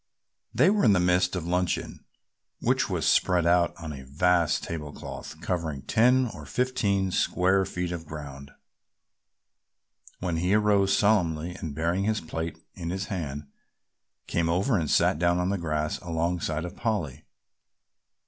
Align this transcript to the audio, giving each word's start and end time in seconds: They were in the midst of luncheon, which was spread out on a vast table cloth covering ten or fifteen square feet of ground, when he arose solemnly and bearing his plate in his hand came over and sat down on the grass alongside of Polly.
They 0.51 0.71
were 0.71 0.83
in 0.83 0.93
the 0.93 0.99
midst 0.99 1.35
of 1.35 1.45
luncheon, 1.45 2.05
which 2.59 2.89
was 2.89 3.05
spread 3.07 3.45
out 3.45 3.75
on 3.77 3.93
a 3.93 4.01
vast 4.03 4.63
table 4.63 4.91
cloth 4.91 5.39
covering 5.41 5.83
ten 5.83 6.25
or 6.33 6.47
fifteen 6.47 7.11
square 7.11 7.65
feet 7.65 7.91
of 7.91 8.07
ground, 8.07 8.49
when 10.17 10.37
he 10.37 10.55
arose 10.55 10.97
solemnly 10.97 11.53
and 11.53 11.75
bearing 11.75 12.05
his 12.05 12.19
plate 12.19 12.57
in 12.73 12.89
his 12.89 13.05
hand 13.13 13.45
came 14.25 14.49
over 14.49 14.75
and 14.75 14.89
sat 14.89 15.19
down 15.19 15.37
on 15.37 15.49
the 15.49 15.59
grass 15.59 15.99
alongside 15.99 16.65
of 16.65 16.75
Polly. 16.75 17.25